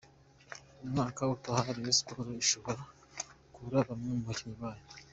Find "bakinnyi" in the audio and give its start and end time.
4.27-4.57